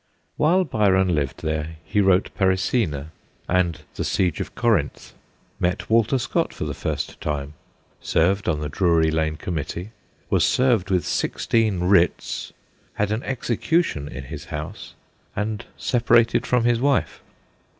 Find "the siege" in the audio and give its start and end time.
3.97-4.41